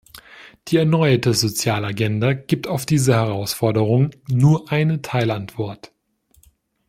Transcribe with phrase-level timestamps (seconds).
[0.67, 5.91] Die erneuerte Sozialagenda gibt auf diese Herausforderung nur eine Teilantwort.